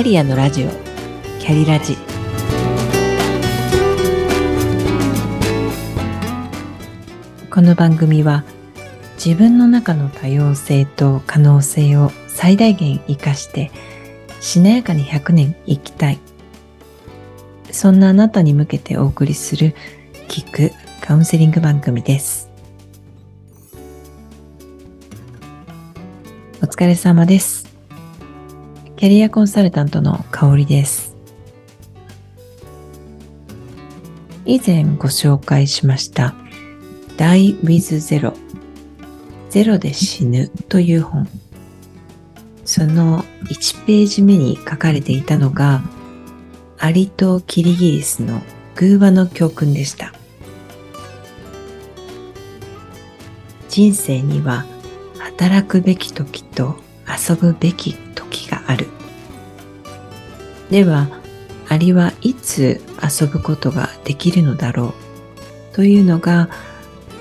[0.00, 0.70] キャリアのラジオ。
[1.40, 1.94] キャリラジ。
[7.50, 8.44] この番組は
[9.22, 13.70] 自分の中の多様性と可能性を最大限活かして
[14.40, 16.18] しなやかに100年生きたい。
[17.70, 19.74] そんなあなたに向けてお送りする
[20.28, 20.72] 聞く
[21.02, 22.48] カウンセリング番組です。
[26.62, 27.69] お疲れ様です。
[29.00, 31.16] キャリアコンサルタントの香りです。
[34.44, 36.34] 以前ご紹介しました
[37.16, 38.34] Die with Zero
[39.48, 41.26] ゼロで死ぬという本。
[42.66, 45.80] その1ページ目に書かれていたのが
[46.78, 48.42] アリとキリギリスの
[48.74, 50.12] 偶話の教訓でした。
[53.70, 54.66] 人生には
[55.18, 58.88] 働くべき時と遊ぶべき時がある。
[60.70, 61.08] では
[61.68, 64.94] アリはいつ遊ぶことができるのだろ
[65.72, 66.48] うというのが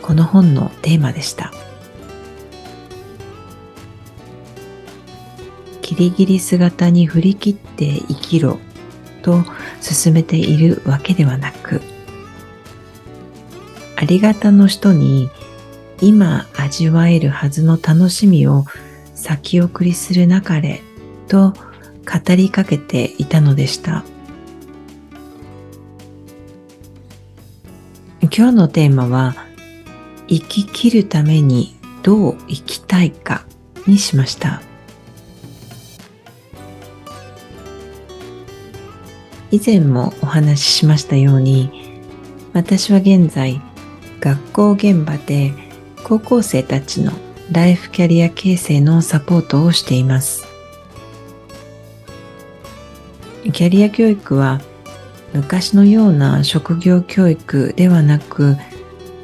[0.02, 1.54] この本のテーマでした。
[5.82, 8.60] キリギリス型に振り切って生きろ
[9.24, 9.44] と
[9.82, 11.82] 進めているわけではなく
[13.96, 15.30] ありがたの人に
[16.00, 18.66] 今味わえるはずの楽しみを
[19.20, 20.82] 先送りするなかれ
[21.28, 24.06] と語りかけていたのでした。
[28.22, 29.36] 今日のテーマは
[30.28, 33.46] 生き切るためにどう生きたいか
[33.86, 34.62] にしました。
[39.52, 42.02] 以前もお話ししましたように
[42.54, 43.60] 私は現在
[44.20, 45.54] 学校現場で
[46.04, 47.12] 高校生たちの
[47.52, 50.46] ライフキャリア形成のサポートをしています。
[53.52, 54.62] キャリア教育は
[55.34, 58.56] 昔のような職業教育ではなく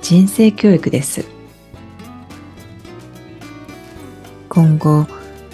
[0.01, 1.25] 人生教育です。
[4.49, 5.05] 今後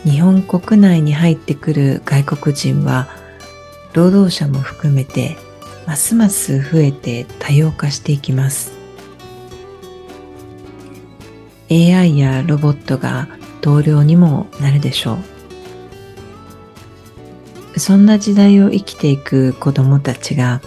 [0.04, 3.10] 日本国内に入ってくる外国人は
[3.94, 5.38] 労働者も含めて
[5.86, 8.81] ますます増えて多様化していきます。
[11.72, 13.30] AI やロボットが
[13.62, 15.42] 同僚にもなるでしょう。
[17.80, 20.62] そんな時代を生きていく子どもたちが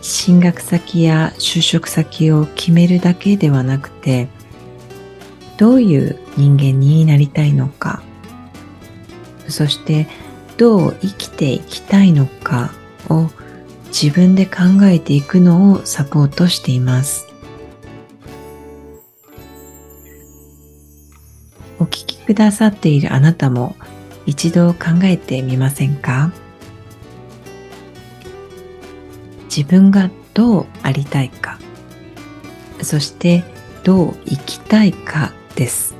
[0.00, 4.28] 進学先や就職先を決めるだけではなくて
[5.58, 8.02] どういう人間になりたいのか
[9.48, 10.06] そして
[10.56, 12.72] どう生きていきたいのか
[13.08, 13.28] を
[13.88, 17.26] 自分で考えていくのをサポートしています。
[22.26, 23.76] くださっているあなたも
[24.26, 26.32] 一度考えてみませんか？
[29.48, 31.58] 自分がどうありたいか
[32.82, 33.44] そして
[33.84, 35.94] どう生きたいかです。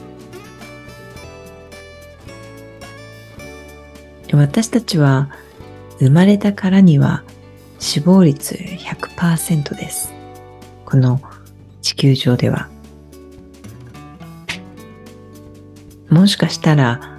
[4.33, 5.31] 私たちは
[5.99, 7.23] 生まれたからには
[7.79, 10.13] 死亡率100%です。
[10.85, 11.23] この
[11.81, 12.69] 地球上では。
[16.17, 17.19] もしかしたら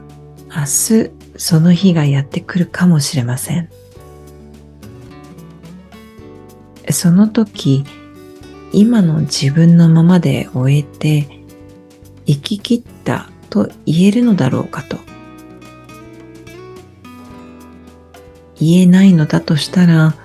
[0.49, 3.69] 明日その日がやってくるかもしれません。
[6.89, 7.83] その時
[8.71, 11.27] 今の自分のままで終えて
[12.25, 14.97] 生き切ったと言えるのだろうかと。
[18.59, 20.15] 言えないのだとしたら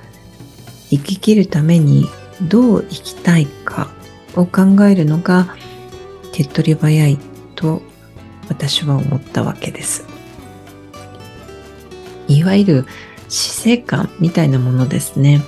[0.88, 2.06] 生き切るために
[2.48, 3.90] どう生きたいか
[4.34, 5.54] を考えるのが
[6.32, 7.18] 手っ取り早い
[7.54, 7.82] と
[8.48, 10.06] 私は思ったわけです。
[12.28, 12.86] いわゆる
[13.28, 15.42] 死生観みたいなものですね。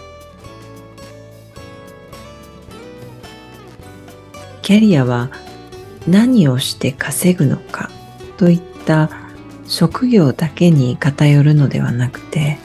[4.62, 5.30] キャリアは
[6.06, 7.90] 何をして稼ぐのか
[8.38, 9.10] といった
[9.66, 12.58] 職業だけに偏るのではなくて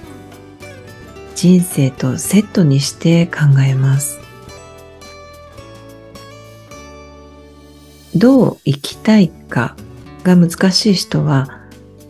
[1.35, 4.19] 人生とセットにして考えます。
[8.15, 9.75] どう生きたいか
[10.35, 11.61] が難しい人は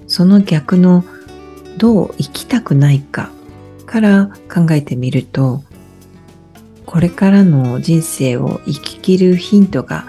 [0.07, 1.05] その逆の
[1.77, 3.31] どう生きたくないか
[3.85, 5.63] から考えてみると
[6.85, 10.05] これからの人生を生き切るヒントが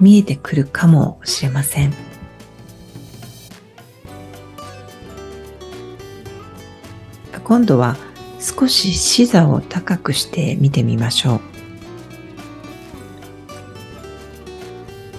[0.00, 1.94] 見えてくるかもしれません。
[7.44, 7.96] 今度は
[8.40, 11.53] 少し視座を高くして見てみましょう。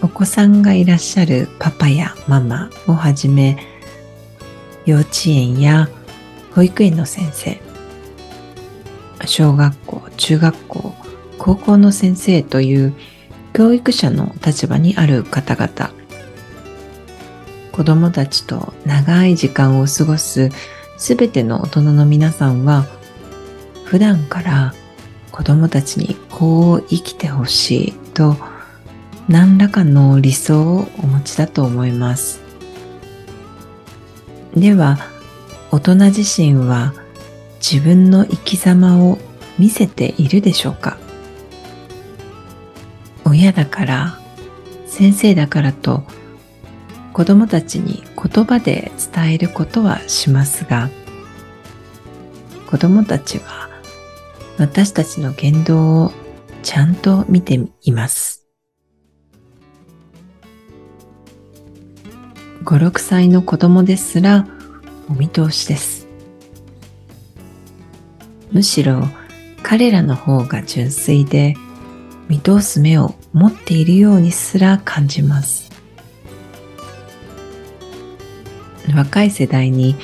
[0.01, 3.57] お子さんがいらっしゃるパパやママをはじめ
[4.85, 5.89] 幼稚園や
[6.53, 7.59] 保育園の先生、
[9.25, 10.95] 小学校、中学校、
[11.37, 12.93] 高校の先生という
[13.53, 15.91] 教育者の立場にある方々、
[17.71, 20.49] 子供たちと長い時間を過ごす
[20.97, 22.85] すべての大人の皆さんは、
[23.85, 24.73] 普段から
[25.31, 28.37] 子供たちにこう生きてほしいと
[29.27, 32.41] 何らかの理想をお持ちだと思います。
[34.55, 34.99] では、
[35.71, 36.93] 大人自身は
[37.59, 39.17] 自分の生き様を
[39.57, 40.97] 見せているでしょうか？
[43.25, 44.19] 親だから、
[44.85, 46.03] 先生だからと
[47.11, 50.89] 子供たちに言葉で伝えることはしますが、
[52.69, 53.69] 子供たちは
[54.59, 56.11] 私たちの言動を
[56.61, 58.44] ちゃんと見ています。
[62.65, 64.47] 5、6歳の子供ですら
[65.07, 66.07] お見通しです。
[68.51, 69.03] むしろ
[69.61, 71.55] 彼らの方が純粋で
[72.27, 75.71] 見通す目を持っているようにすら感じます。
[78.95, 79.95] 若い世代に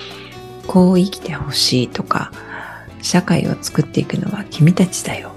[0.68, 2.32] こう生きてほしいとか
[3.02, 5.32] 社会を作っていくのは君たちだよ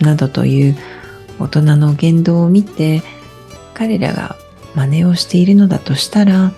[0.00, 0.76] などという
[1.38, 3.02] 大人の言動を見て
[3.72, 4.36] 彼らが
[4.74, 6.52] 真似をしているのだとしたら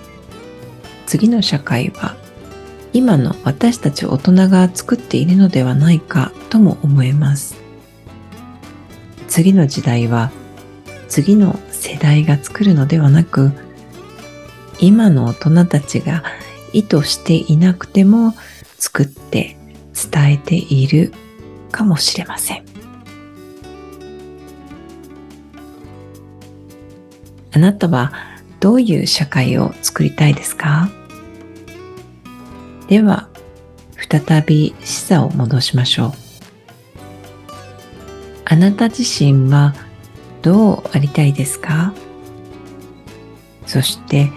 [1.06, 2.16] 次の社会は
[2.92, 7.56] 今の私たち大人が作っているのではないかとも思えます。
[9.28, 10.30] 次の時代は
[11.08, 13.52] 次の世代が作るのではなく
[14.78, 16.22] 今の大人たちが
[16.72, 18.34] 意図していなくても
[18.78, 19.56] 作って
[19.94, 21.12] 伝えている
[21.70, 22.71] かもしれません。
[27.54, 28.12] あなたは
[28.60, 30.88] どういう社会を作りたいですか？
[32.88, 33.28] では
[33.96, 36.12] 再び視座を戻しましょう。
[38.44, 39.74] あなた自身は
[40.42, 41.94] どうありたいですか？
[43.66, 44.30] そして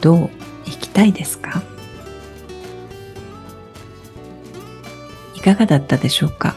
[0.00, 0.30] どう
[0.64, 1.62] 生きたいですか？
[5.34, 6.56] いかがだったでしょうか？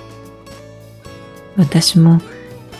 [1.57, 2.21] 私も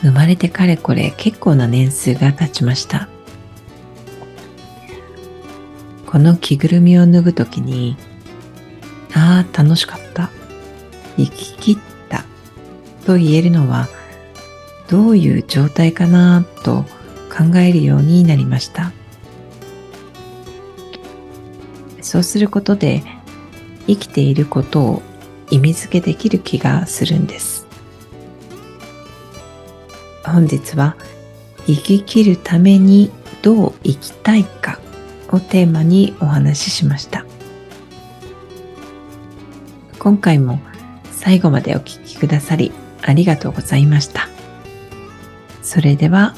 [0.01, 3.09] 生まれてかれこれ結構な年数が経ちました。
[6.07, 7.97] この着ぐるみを脱ぐときに
[9.13, 10.31] ああ、楽しかった。
[11.17, 11.77] 生き切っ
[12.09, 12.25] た
[13.05, 13.87] と言えるのは
[14.87, 16.85] どういう状態かなと
[17.29, 18.91] 考えるようになりました。
[22.01, 23.03] そうすることで
[23.87, 25.01] 生きていることを
[25.49, 27.65] 意味付けできる気がするんです。
[30.23, 30.95] 本日は
[31.65, 33.11] 生き切るために
[33.41, 34.79] どう生きたいか
[35.37, 37.25] をテーマにお話ししました。
[39.99, 40.59] 今回も
[41.11, 44.27] 最後までお聴きくださりありがとうございました。
[45.61, 46.35] それでは